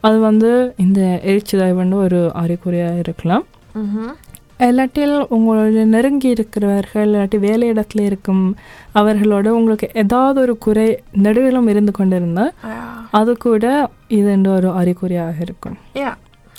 [0.00, 3.44] அது வந்து இந்த எரிச்சிதாய் வந்து ஒரு அறிகுறியாக இருக்கலாம்
[3.74, 4.10] mhm,
[4.58, 8.56] இல்லாட்டில் உங்களோட நெருங்கி இருக்கிறவர்கள் இல்லாட்டி வேலையிடத்துல இருக்கும்
[8.94, 12.52] அவர்களோட உங்களுக்கு ஏதாவது ஒரு குறை நடுவிலும் இருந்து கொண்டிருந்தால்
[13.10, 15.76] அது கூட இது என்ற ஒரு அறிகுறியாக இருக்கும்.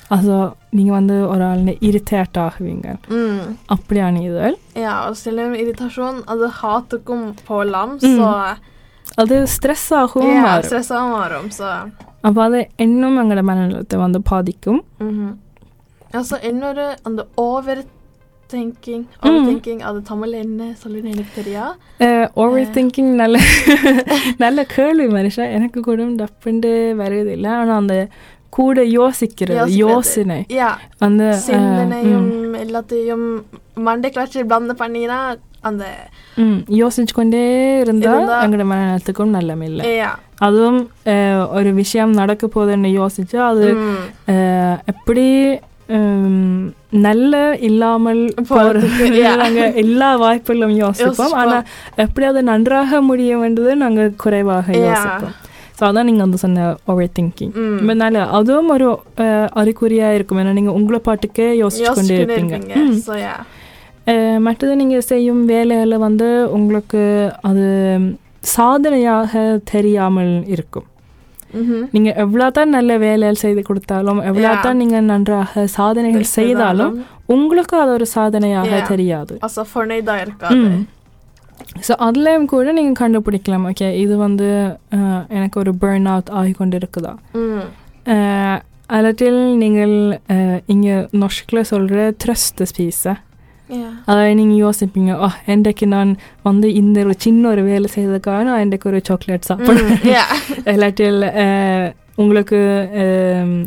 [0.09, 3.39] அது நீங்கள் வந்து ஒரு ஆள் இரிட்டேட் ஆகுவீங்க mm.
[3.73, 8.55] அப்படியான இதுகள் Ja, och ställer irritation, alltså hatukum på lam Mm.
[9.15, 11.49] அது ஸ்ட்ரெஸ் ஆகவும் ja, மாறும்.
[12.21, 14.85] அப்போ அது இன்னும் எங்களோட மனநலத்தை வந்து பாதிக்கும்.
[16.11, 21.65] Alltså இன்னொரு அந்த overthinking overthinking அது தமிழ் என்ன சொல்லுன்னு எனக்கு தெரியா
[22.33, 23.37] ஓவர் திங்கிங் நல்ல
[24.37, 28.07] நல்ல கேள்வி மனுஷா எனக்கு கூட டப்புண்டு வருது இல்லை ஆனால் அந்த
[28.49, 29.67] கூட யோசிக்கிறது.
[29.67, 33.27] யோசனை Ja, அந்த சிந்தனையும் எல்லாத்தையும்
[33.87, 35.17] மண்டைக்குள்ளாச்சு blanda பண்ணினா
[35.61, 35.85] அந்த
[36.81, 37.43] யோசிச்சு கொண்டே
[37.79, 40.91] இருந்தா எங்களோட மனநலத்துக்கும் நல்லமில்லை ja, அதுவும்
[41.51, 43.67] ஒரு விஷயம் நடக்க போகுதுன்னு யோசிச்சா அது
[44.85, 45.25] எப்படி
[47.01, 48.21] நல்ல இல்லாமல்.
[49.35, 51.13] நாங்க எல்லா வாய்ப்புகளும் யோசிப்போம்.
[51.41, 51.57] ஆனா
[51.97, 54.67] எப்படி அது நன்றாக முடியும் என்றது நாங்க குறைவாக.
[54.85, 55.35] யோசிப்போம்
[55.79, 57.51] ஸோ அதான் நீங்க வந்து சொன்ன ஓவர் திங்கிங்.
[57.85, 62.55] அதனால அதுவும் ஒரு அஹ், அறிகுறியா இருக்கும் ஏன்னா நீங்க உங்களை பாட்டுக்கே யோசிச்சு கொண்டே இருப்பீங்க
[64.41, 67.01] மற்றது நீங்க செய்யும் வேலையில வந்து உங்களுக்கு
[67.41, 67.65] அது
[68.51, 69.33] சாதனையாக
[69.71, 70.87] தெரியாமல் இருக்கும்.
[71.91, 78.81] நீங்க எவ்வளவுதான் நல்ல வேலைகள் செய்து கொடுத்தாலும் எவ்வளவுதான் நீங்க நன்றாக சாதனைகள் செய்தாலும் உங்களுக்கு அது ஒரு சாதனையாக.
[78.91, 79.33] தெரியாது.
[81.87, 83.65] ஸோ அதுலேயும் கூட நீங்கள் கண்டுபிடிக்கலாம்.
[83.71, 84.47] ஓகே இது வந்து
[85.37, 87.61] எனக்கு ஒரு பேர்ன் அவுட் ஆகி கொண்டு இருக்குதா mm.
[88.95, 89.95] அல்லாட்டில் நீங்கள்
[90.65, 93.13] இங்கே நொஷ்கில் சொல்கிற த்ரஸ்ட் ஸ்பீஸை
[94.05, 95.13] அதாவது நீங்கள் யோசிப்பீங்க
[96.43, 100.11] வந்து இந்த ஒரு சின்ன ஒரு வேலை செய்ததுக்காக நான் இன்றைக்கு ஒரு சாக்லேட் சாப்பிடுவேன் Mm.
[100.11, 100.29] yeah.
[100.71, 102.59] இல்லாட்டில் அஹ், உங்களுக்கு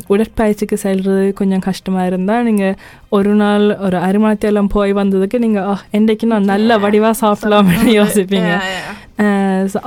[0.09, 2.75] உடற்பயிற்சிக்கு செல்றது கொஞ்சம் கஷ்டமாக இருந்தால் நீங்கள்
[3.09, 8.51] ஒரு நாள் ஒரு அரிமணத்தையெல்லாம் போய் வந்ததுக்கு நீங்கள் ஆ இன்றைக்கு நான் நல்ல வடிவாக சாப்பிடலாம்னு யோசிப்பீங்க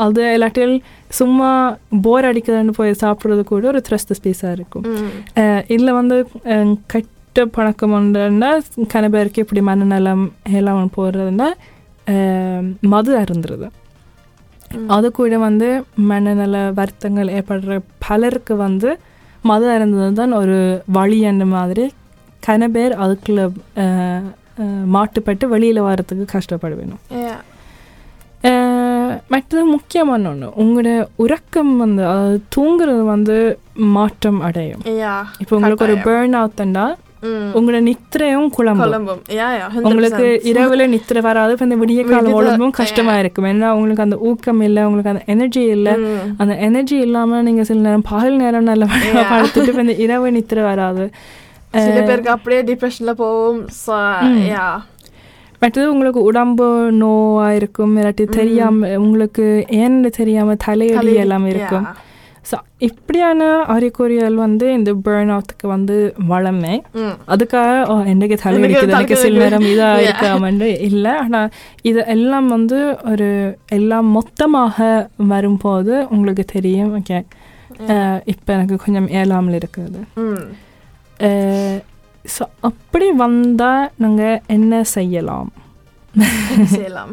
[0.02, 0.74] அது இல்லாட்டில்
[1.10, 1.50] சும்மா
[2.02, 4.84] போர் அடிக்குதுன்னு போய் சாப்பிட்றது கூட ஒரு த்ரஸ்ட் ஸ்பேஸாக இருக்கும்.
[5.68, 6.16] இதில் வந்து
[6.50, 6.74] அஹ்,
[7.34, 8.48] கெட்ட பழக்கம் ஒன்றுன்னா
[8.90, 11.48] கன பேருக்கு இப்படி மனநலம் எல்லாம் போடுறதுன்னா
[12.92, 13.66] மது அருந்துறது.
[14.88, 15.68] அது கூட வந்து
[16.10, 18.90] மனநல வருத்தங்கள் ஏற்படுற பலருக்கு வந்து
[19.44, 20.58] மது அருந்தது தான் ஒரு
[20.96, 21.86] வழி என்ற மாதிரி
[22.42, 23.42] கன பேர் அதுக்குள்ள
[24.94, 27.40] மாட்டுப்பட்டு வெளியில் வர்றதுக்கு கஷ்டப்படுவேணும் Yeah.
[28.44, 30.90] அஹ், மற்றது முக்கியமான ஒன்று உங்களோட
[31.22, 33.36] உறக்கம் வந்து அதாவது தூங்குறது வந்து
[33.94, 35.20] மாற்றம் அடையும் Yeah.
[35.40, 35.96] இப்போ உங்களுக்கு ஒரு.
[36.06, 36.84] பேர்ன் அவுட்னா.
[37.28, 38.92] உங்களோட நித்திரையும் குழம்பும்.
[38.92, 39.18] Columbum.
[39.30, 39.68] Ja, ja.
[39.68, 39.80] 100%.
[39.80, 43.44] உங்களுக்கு இரவுல நித்திரை வராது இந்த விடிய காலம் ஒழுங்கும் கஷ்டமா இருக்கும்.
[43.44, 45.92] ஏன்னா உங்களுக்கு அந்த ஊக்கம் இல்லை உங்களுக்கு அந்த எனர்ஜி இல்லை.
[46.36, 48.86] அந்த எனர்ஜி இல்லாம நீங்க சில நேரம் பகல் நேரம் நல்ல.
[49.14, 51.10] படுத்துட்டு இந்த இரவு நித்திரை வராது.
[51.70, 53.14] சில பேருக்கு அப்படியே டிப்ரெஷன்ல
[54.56, 54.82] யா
[55.60, 57.96] மற்றது உங்களுக்கு உடம்பு நோவா இருக்கும்.
[57.96, 61.86] இல்லாட்டி தெரியாம உங்களுக்கு ஏன்னு தெரியாம தலையடி எல்லாம் இருக்கும்.
[62.44, 62.56] ஸோ
[62.88, 63.42] இப்படியான
[63.74, 65.96] அறிகுறிகள் வந்து இந்த பேர்ன் அவுத்துக்கு வந்து
[66.32, 66.74] வளமே.
[67.34, 70.02] அதுக்காக ஓ, என்னைக்கு தலைவலிக்குது எனக்கு சில நேரம் இதா Yeah.
[70.04, 71.14] இருக்காமன்னு இல்லை.
[71.24, 71.48] ஆனால்
[71.82, 72.78] இது எல்லாம் வந்து
[73.12, 73.28] ஒரு
[73.78, 74.88] எல்லாம் மொத்தமாக
[75.32, 76.92] வரும்போது உங்களுக்கு தெரியும்.
[77.00, 77.20] ஓகே
[78.32, 80.00] இப்போ எனக்கு கொஞ்சம் ஏழாமல் இருக்குது.
[82.24, 85.50] ஸோ அப்படி வந்தால் நாங்கள் என்ன செய்யலாம்?
[86.74, 87.12] செய்யலாம்?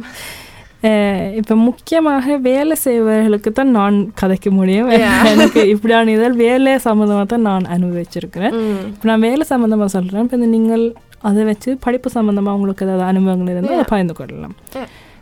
[1.39, 4.89] இப்போ முக்கியமாக வேலை செய்பவர்களுக்கு தான் நான் கதைக்க முடியும்.
[5.31, 8.55] எனக்கு இப்படியான இதழ் வேலை சம்மந்தமாக தான் நான் அனுபவிச்சிருக்கிறேன்.
[8.89, 10.85] இப்போ நான் வேலை சம்மந்தமாக சொல்கிறேன் இப்போ இந்த நீங்கள்
[11.23, 13.87] அதை வச்சு படிப்பு சம்மந்தமாக உங்களுக்கு ஏதாவது அனுபவங்கள் இருந்தால் அதை.
[13.91, 14.55] பகிர்ந்து கொள்ளலாம்.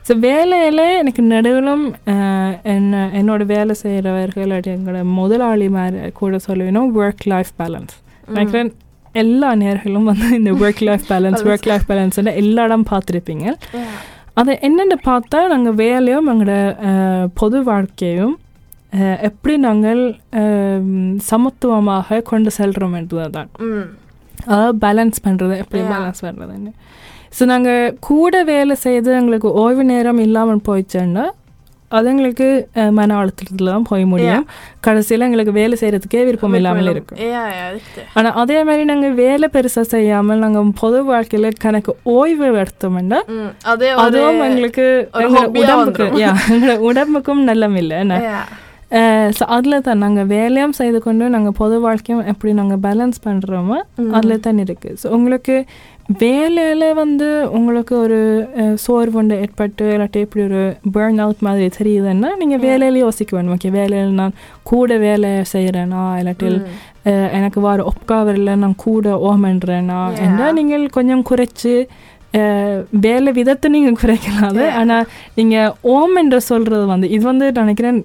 [0.06, 4.38] ஸோ வேலையில் எனக்கு நடுவிலும் அஹ், என்ன என்னோட வேலை செய்கிறவர்கள்
[4.72, 7.96] எங்களோட முதலாளி மாதிரி கூட சொல்லுவேணும் ஒர்க் லைஃப் பேலன்ஸ்
[8.30, 8.72] நினைக்கிறேன்
[9.16, 13.46] எல்லா நேர்களும் வந்து இந்த work life balance work life பேலன்ஸ்னு எல்லா இடம் பார்த்துருப்பீங்க.
[14.40, 16.56] அதை என்னென்னு பார்த்தா நாங்கள் வேலையும் எங்களோட
[17.34, 18.36] பொது வாழ்க்கையும்
[19.22, 20.02] எப்படி நாங்கள்
[21.22, 23.50] சமத்துவமாக கொண்டு செல்கிறோம் என்றது தான்
[24.46, 25.82] அதாவது பேலன்ஸ் பண்ணுறது எப்படி.
[25.90, 26.72] பேலன்ஸ் பண்ணுறதுன்னு
[27.40, 31.26] ஸோ நாங்கள் கூட வேலை செய்து எங்களுக்கு ஓய்வு நேரம் இல்லாமல் போயிடுச்சோன்னா
[31.98, 32.48] அது எங்களுக்கு
[32.98, 34.46] மன அழுத்தத்தில் தான் போய் முடியும்.
[34.86, 37.20] கடைசியில் எங்களுக்கு வேலை செய்கிறதுக்கே விருப்பம் இல்லாமல் இருக்கும்.
[38.18, 43.22] ஆனால் அதே மாதிரி நாங்கள் வேலை பெருசாக செய்யாமல் நாங்கள் பொது வாழ்க்கையில் கணக்கு ஓய்வு எடுத்தோம்னா
[44.06, 44.88] அதுவும் எங்களுக்கு
[45.64, 46.08] உடம்புக்கு
[46.54, 48.00] எங்களோட உடம்புக்கும் நல்லம் இல்லை.
[49.38, 53.78] ஸோ அதில் தான் நாங்கள் வேலையும் செய்து கொண்டு நாங்கள் பொது வாழ்க்கையும் எப்படி நாங்கள் பேலன்ஸ் பண்ணுறோமோ
[54.18, 55.56] அதில் தான் இருக்குது ஸோ உங்களுக்கு
[56.10, 58.18] வேலையில் வந்து உங்களுக்கு ஒரு
[58.58, 60.62] அஹ், சோர்வு ஒன்று ஏற்பட்டு இல்லாட்டி இப்படி ஒரு
[60.96, 66.50] பேர்ன் அவுட் மாதிரி தெரியுதுன்னா நீங்கள் வேலையில யோசிக்க வேணும் ஓகே வேலையில் நான் கூட வேலை செய்கிறேனா இல்லாட்டி.
[67.06, 70.00] அஹ், எனக்கு வர ஒப்காவரில் நான் கூட ஓமன்றேனா.
[70.26, 71.76] என்றால் நீங்கள் கொஞ்சம் குறைச்சி
[73.04, 74.66] வேலை விதத்தை நீங்கள் குறைக்கலாம் அது.
[74.76, 77.98] ஆனால் நீங்கள் ஓம் என்று சொல்கிறது வந்து இது வந்து நினைக்கிறேன்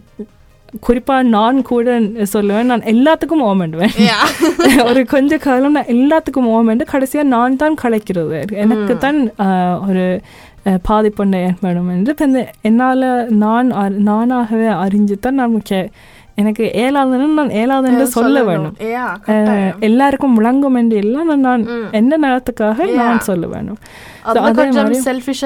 [0.81, 1.89] குறிப்பாக நான் கூட
[2.33, 4.25] சொல்லுவேன் நான் எல்லாத்துக்கும் ஓமெண்டுவேன் Yeah.
[4.89, 8.39] ஒரு கொஞ்ச காலம் நான் எல்லாத்துக்கும் ஓமெண்டு கடைசியாக நான் தான் கலைக்கிறது.
[8.65, 10.05] எனக்கு தான் ஆஹ், ஒரு
[10.85, 12.13] பாதிப்பொண்டை ஏற்படும் என்று
[12.63, 13.07] என்னால்
[13.39, 13.71] நான்
[14.07, 15.81] நானாகவே அறிஞ்சு தான் நமக்கு
[16.37, 18.39] எனக்கு ஏழாதுன்னு நான் ஏழாதுன்னு சொல்ல.
[18.45, 18.73] வேணும்.
[19.81, 21.65] எல்லாருக்கும் விளங்கும் என்று இல்லை நான்.
[21.93, 22.79] என்ன நேரத்துக்காக.
[23.01, 23.79] நான் சொல்ல வேணும்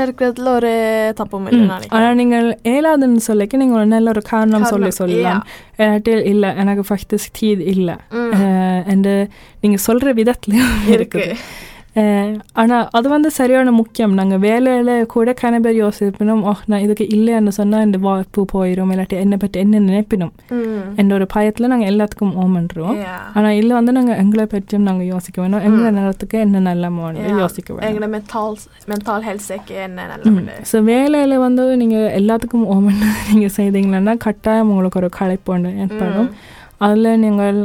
[0.03, 0.73] இருக்கிறதுல ஒரு
[1.15, 5.43] தப்பும் நினைக்கிறேன் ஆனால் நீங்கள் ஏழாதுன்னு சொல்லிக்க நீங்கள் ஒரு நல்ல ஒரு காரணம் சொல்லி சொல்லலாம்
[6.27, 8.33] இல்லை எனக்கு ஃபஸ்ட்டு தீது இல்லை ம்.
[8.89, 9.15] அண்டு
[9.61, 11.37] நீங்கள் சொல்கிற விதத்துலையும் இருக்கு இருக்குது
[12.53, 17.49] ஆனால் அது வந்து சரியான முக்கியம் நாங்கள் வேலையில் கூட கன பேர் யோசிப்பினும் ஓ நான் இதுக்கு இல்லைன்னு
[17.49, 20.33] சொன்னால் இந்த வாய்ப்பு போயிடும் இல்லாட்டி என்னை பற்றி என்ன நினைப்பினும்.
[20.97, 23.19] என்ற ஒரு பயத்தில் நாங்கள் எல்லாத்துக்கும் ஓமன்றோம் Yeah.
[23.35, 27.39] ஆனால் இல்லை வந்து நாங்கள் எங்களை பற்றியும் நாங்கள் யோசிக்க வேணும் எங்களை நேரத்துக்கு என்ன நல்ல Yeah.
[27.39, 27.89] யோசிக்க வேணும்
[30.73, 36.31] ஸோ வேலையில் வந்து நீங்கள் எல்லாத்துக்கும் ஓமன் நீங்கள் செய்தீங்கன்னா கட்டாயம் உங்களுக்கு ஒரு களைப்பு ஏற்படும்
[36.87, 37.57] அதில் நீங்கள்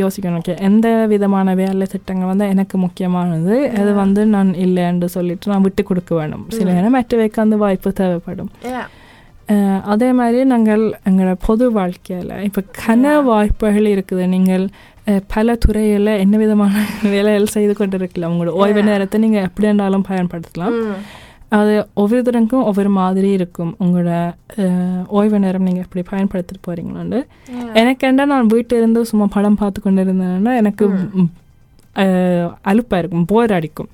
[0.00, 0.38] யோசிக்கணும்.
[0.42, 3.56] ஓகே எந்த விதமான வேலை திட்டங்கள் வந்து எனக்கு முக்கியமானது?
[3.80, 8.50] அது வந்து நான் இல்லைன்னு சொல்லிட்டு நான் விட்டு கொடுக்க வேணும் சில நேரம் மற்றவைக்கு அந்த வாய்ப்பு தேவைப்படும்.
[9.92, 14.24] அதே மாதிரி நாங்கள் எங்களோட பொது வாழ்க்கையில் இப்போ கன வாய்ப்புகள் இருக்குது.
[14.34, 14.64] நீங்கள்
[15.34, 16.72] பல துறையில் என்ன விதமான
[17.14, 18.82] வேலைகள் செய்து கொண்டு இருக்கலாம் உங்களோட ஓய்வு.
[18.90, 20.74] நேரத்தை நீங்கள் எப்படி இருந்தாலும் பயன்படுத்தலாம்.
[20.80, 20.98] Mm.
[21.56, 23.72] அது ஒவ்வொருத்தருக்கும் ஒவ்வொரு மாதிரி இருக்கும்.
[23.80, 24.12] உங்களோட
[25.16, 27.20] ஓய்வு நேரம் நீங்கள் எப்படி பயன்படுத்திட்டு போகிறீங்களான்னு
[27.52, 27.68] Yeah.
[27.80, 30.84] எனக்கு என்ன நான் வீட்டில் இருந்து சும்மா படம் பார்த்து கொண்டு இருந்தேன்னா எனக்கு
[31.18, 31.28] ம்,
[31.96, 33.90] அஹ், அலுப்பா இருக்கும் போர் அடிக்கும்.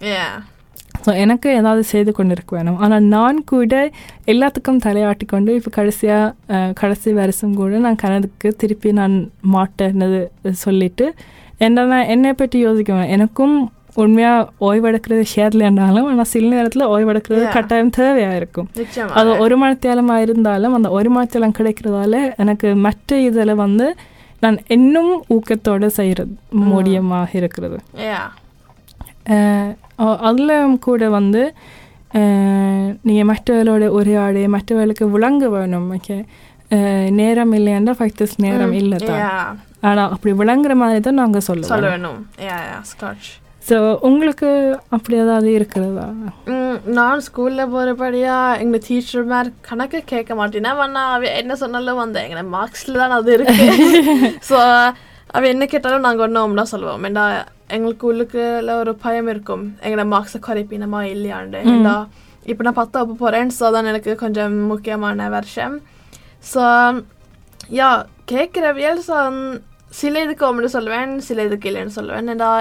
[1.04, 2.78] ஸோ எனக்கு ஏதாவது செய்து கொண்டு இருக்க வேணும்.
[2.78, 3.74] ஆனால் நான் கூட
[4.26, 6.34] எல்லாத்துக்கும் தலையாட்டி கொண்டு இப்போ கடைசியாக
[6.74, 9.14] கடைசி வருஷம் கூட நான் கனதுக்கு திருப்பி நான்
[9.52, 10.20] மாட்டேன்னது
[10.62, 11.06] சொல்லிட்டு
[11.60, 13.56] என்ன நான் என்னை பற்றி யோசிக்குவேன் எனக்கும்
[14.00, 17.44] உண்மையாக ஓய்வெடுக்கிறது ஷேர்லையாண்டாலும் ஆனால் சில நேரத்தில் ஓய்வெடுக்கிறது.
[17.56, 18.68] கட்டாயம் தேவையாக இருக்கும்.
[19.20, 23.88] அது ஒரு மணித்தேலமாக இருந்தாலும் அந்த ஒரு மணித்தேலம் கிடைக்கிறதால எனக்கு மற்ற இதில் வந்து
[24.44, 26.32] நான் இன்னும் ஊக்கத்தோடு செய்கிறது
[26.70, 27.78] முடியமாக இருக்கிறது.
[30.28, 31.42] அதில் கூட வந்து
[33.08, 36.16] நீங்கள் மற்றவர்களோட உரையாடி மற்றவர்களுக்கு விளங்க வேணும் ஓகே
[37.20, 39.22] நேரம் இல்லையாண்டா ஃபைத்தஸ் நேரம் இல்லை தான்.
[39.88, 42.20] ஆனால் அப்படி விளங்குற மாதிரி தான் நாங்கள் சொல்ல சொல்லுவோம்
[42.92, 43.28] scotch.
[43.66, 43.76] ஸோ
[44.08, 44.48] உங்களுக்கு
[44.94, 46.06] அப்படி ஏதாவது இருக்கிறதா?
[46.98, 50.68] நான் ஸ்கூல்ல போறபடியா எங்க டீச்சர் மாதிரி கணக்கு கேட்க மாட்டேன்.
[50.86, 53.66] ஆனா அவ என்ன சொன்னாலும் வந்து எங்க மார்க்ஸ்ல தான் அது இருக்கு.
[54.50, 54.58] ஸோ
[55.36, 57.04] அவ என்ன கேட்டாலும் நாங்க ஒன்றும் தான் சொல்லுவோம்.
[57.10, 57.26] ஏண்டா
[57.76, 59.64] எங்களுக்கு உள்ளுக்குள்ள ஒரு பயம் இருக்கும்.
[59.84, 61.60] எங்களோட மார்க்ஸை குறைப்பினமா இல்லையாண்டு.
[61.74, 61.96] ஏண்டா
[62.50, 63.54] இப்போ நான் பத்து வகுப்பு போறேன்.
[63.60, 65.76] ஸோ தான் எனக்கு கொஞ்சம் முக்கியமான வருஷம்.
[66.52, 66.62] ஸோ
[67.80, 67.90] யா
[68.32, 69.16] கேட்குறவியல் ஸோ
[70.00, 72.30] சில இதுக்கு ஒன்று சொல்லுவேன் சில இதுக்கு இல்லைன்னு சொல்லுவேன்.
[72.34, 72.52] ஏண்டா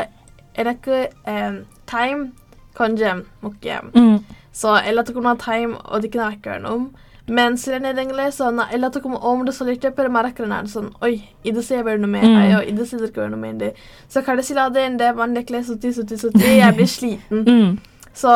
[0.56, 2.32] えらく、um, time
[2.74, 3.82] konjem mukke.
[3.94, 4.24] Mm.
[4.52, 6.92] Så eller at det kommer time og det kunne rekke om.
[7.28, 10.10] Men siden jeg dengler, så na, eller at det kommer om det så litt, pero
[10.12, 12.40] merker den sånn, oi, i det ser jeg noe mer, mm.
[12.58, 13.78] og i det sier ser dere noe mer.
[14.10, 16.76] Så kan det si la det inn det, men det kler 70, 70, 70, jeg
[16.76, 17.46] blir sliten.
[17.48, 17.78] Mm.
[18.14, 18.34] Så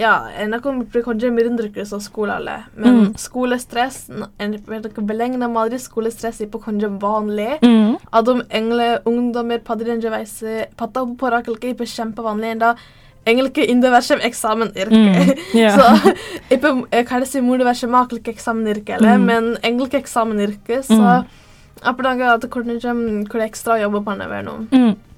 [0.00, 0.12] ja,
[0.48, 1.68] noen blir kanskje mindre
[2.00, 2.38] skole,
[2.74, 3.08] men mm.
[3.20, 4.56] skolestress Noen
[5.06, 7.58] belegner aldri skolestress på kanskje vanlig.
[7.60, 7.98] Mm.
[8.12, 12.72] At de engle ungdommer padrinje veise patta på rakelke på kjempevanlig enda.
[13.28, 14.96] Engelske indiversum eksamen irke.
[14.96, 15.36] Mm.
[15.60, 15.76] Yeah.
[15.76, 16.14] så
[16.54, 16.70] ikke
[17.10, 19.26] hva det sier mordiversum akelke eksamen irke, eller, mm.
[19.26, 21.30] men engelske eksamen irke, så mm.
[21.84, 21.96] jeg
[22.38, 22.72] at det kommer
[23.28, 24.56] hvor ekstra jobber på den veien nå.
[24.70, 25.09] Mm.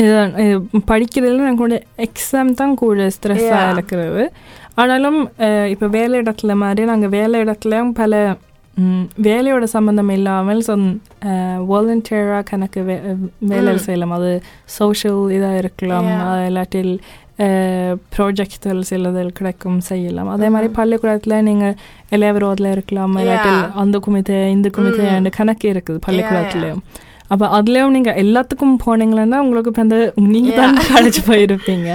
[0.00, 0.56] இதுதான் இது
[0.90, 3.70] படிக்கிறதுல எனக்கு கூட exam தான் கூட ஸ்ட்ரெஸ்ஸாக.
[3.74, 4.24] இருக்கிறது
[4.80, 5.20] ஆனாலும்
[5.74, 8.14] இப்போ வேலை இடத்துல மாதிரி நாங்கள் வேலை இடத்துலையும் பல
[9.26, 10.86] வேலையோட சம்மந்தம் இல்லாமல் சொன்
[11.70, 12.96] வாலண்டியராக கணக்கு வே
[13.52, 13.72] வேலை.
[13.86, 14.32] செய்யலாம் அது
[14.78, 16.10] சோஷியல் இதாக இருக்கலாம்
[16.48, 16.92] இல்லாட்டில்
[18.14, 20.68] ப்ராஜெக்ட்கள் சிலதில் கிடைக்கும் செய்யலாம் அதே மாதிரி.
[20.78, 21.76] பள்ளிக்கூடத்தில் நீங்கள்
[22.16, 23.62] இளையவரோதில் இருக்கலாம் இல்லாட்டில்.
[23.82, 25.06] அந்த குமித்தை இந்த குமித்தை.
[25.38, 26.00] கணக்கு இருக்குது.
[26.08, 26.84] பள்ளிக்கூடத்துலேயும்
[27.32, 29.98] அப்போ அதுலேயும் நீங்கள் எல்லாத்துக்கும் போனீங்கன்னா உங்களுக்கு இப்போ அந்த
[30.34, 30.76] நீங்கள் தான்.
[30.92, 31.88] காலேஜ் போயிருப்பீங்க.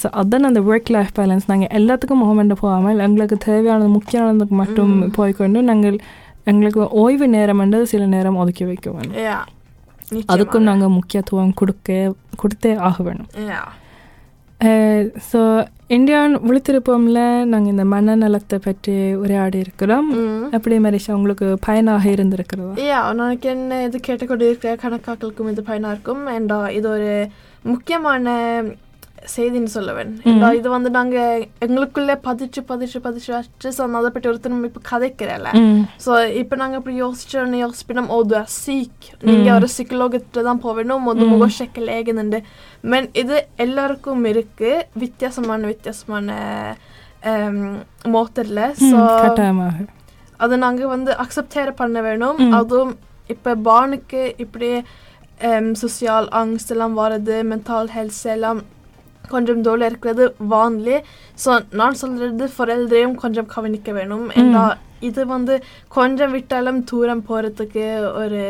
[0.00, 4.94] ஸோ அதான் அந்த ஒர்க் லைஃப் பேலன்ஸ் நாங்கள் எல்லாத்துக்கும் முகமெண்டு போகாமல் எங்களுக்கு தேவையானது முக்கியமானதுக்கு மட்டும்.
[5.18, 5.96] போய்க்கொண்டு நாங்கள்
[6.50, 9.18] எங்களுக்கு ஓய்வு நேரம் என்று சில நேரம் ஒதுக்கி வைக்க வேணும்.
[10.32, 11.90] அதுக்கும் நாங்கள் முக்கியத்துவம் கொடுக்க
[12.42, 13.30] கொடுத்தே ஆக வேணும்.
[15.30, 15.40] ஸோ
[15.96, 17.20] இந்தியான் விழுத்திருப்போம்ல
[17.52, 20.08] நாங்கள் இந்த மனநலத்தை பற்றி உரையாடி இருக்கிறோம்.
[20.56, 22.74] எப்படி மரிஷா உங்களுக்கு பயனாக இருந்திருக்கிறதா?
[23.08, 23.60] Och när jag kan
[23.92, 26.22] det கேட்டுக்கொண்டிருக்கிற கணக்காக்களுக்கும் இது பயனா இருக்கும்.
[26.26, 27.12] அண்ட் இது ஒரு
[27.62, 28.34] முக்கியமான
[29.34, 30.10] செய்தின்னு சொல்லுவேன்.
[30.58, 31.16] இது வந்து நாங்க
[31.66, 35.48] எங்களுக்குள்ளே பதிச்சு பதிச்சு பதிச்சு வச்சு ஸோ அதை பற்றி ஒருத்தர் இப்போ கதைக்கிறல.
[35.62, 35.82] ம்.
[36.04, 41.22] ஸோ இப்போ நாங்கள் இப்படி யோசிச்சோன்னு யோசிப்பினோம் ஓ är psyk நீங்கள் ஒரு psykologகிட்ட தான் போவேணும் och
[41.58, 42.42] checka lägenheten
[42.92, 44.72] men இது எல்லாருக்கும் இருக்கு
[45.04, 46.28] வித்தியாசமான வித்தியாசமான
[48.16, 49.00] måterல ஸோ
[50.40, 52.38] அதை நாங்கள் வந்து அக்செப்டேர் பண்ண வேணும்.
[52.58, 52.94] அதுவும்
[53.32, 54.70] இப்போ barnuக்கு இப்படி
[55.48, 58.60] um, social angst எல்லாம் வருது mental hälsa எல்லாம்
[59.28, 60.96] கொஞ்சம் தோலை இருக்கிறது வான்லி
[61.44, 64.64] ஸோ நான் சொல்றது ஃபொரெல்தையும் கொஞ்சம் கவனிக்க வேணும் ஏன்னா
[65.00, 65.54] இது வந்து
[65.88, 68.42] கொஞ்சம் விட்டாலும் தூரம் போகிறதுக்கு ஒரு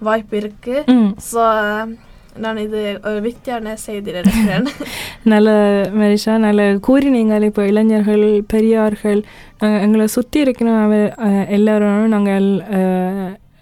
[0.00, 1.42] வாய்ப்பு இருக்கு ம் ஸோ
[2.38, 4.66] நான் இது ஒரு வித்தியான செய்தி நினைக்கிறேன்
[5.24, 5.50] நல்ல
[5.94, 9.20] மரிஷா நல்ல கூறினீங்கள் இப்போ இளைஞர்கள் பெரியார்கள்
[9.62, 10.70] நாங்கள் எங்களை சுற்றி இருக்கிற
[11.50, 12.48] எல்லாரும் நாங்கள்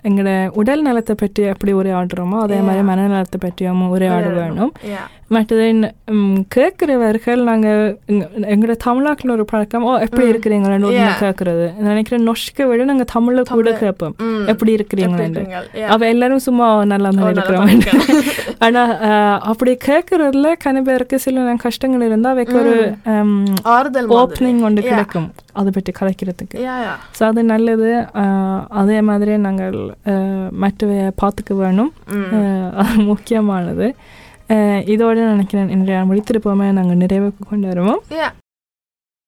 [0.05, 2.83] எங்களோட உடல் நலத்தை பற்றி எப்படி உரையாடுறோமோ அதே மாதிரி.
[2.87, 4.73] மனநலத்தை பற்றியும் உரையாட வேணும்
[5.25, 5.33] Yeah.
[5.35, 5.67] மற்றது
[6.15, 7.81] ம், கேட்கிறவர்கள் நாங்கள்
[8.49, 10.25] எங்களோட தமிழாக்கில் ஒரு பழக்கம் ஓ எப்படி
[10.97, 11.15] Yeah.
[11.21, 13.71] கேட்கறது நினைக்கிறேன் நொஷ்க விட நாங்கள் தமிழில் கூட.
[13.81, 14.15] கேட்போம்.
[14.47, 14.73] எப்படி?
[15.75, 15.89] Yeah.
[15.91, 17.71] அவ எல்லாரும் சும்மா நல்லா தான் இருக்கிறோம்.
[18.67, 18.83] ஆனா
[19.47, 21.33] அப்படி கேட்கறதுல கன பேருக்கு சில
[21.65, 22.75] கஷ்டங்கள் இருந்தா அவைக்கு ஒரு.
[24.19, 24.91] ஓப்பனிங் ஒன்று Yeah.
[24.91, 26.59] கிடைக்கும் அதை பற்றி கலைக்கிறதுக்கு.
[27.17, 27.91] ஸோ அது நல்லது
[28.77, 31.93] அதே மாதிரி நாங்கள் அஹ், மற்றவைய பார்த்துக்க வேணும்
[32.81, 33.89] அது முக்கியமானது
[34.87, 38.01] இதோட நினைக்கிறேன் இன்றைய முடித்திருப்போமே நாங்கள் நிறைவுக்கு கொண்டு வருவோம்